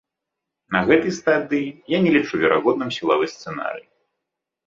На 0.75 0.79
гэтай 0.91 1.11
стадыі 1.17 1.67
я 1.95 1.99
не 2.07 2.11
лічу 2.15 2.35
верагодным 2.43 2.89
сілавы 2.97 3.25
сцэнарый. 3.37 3.85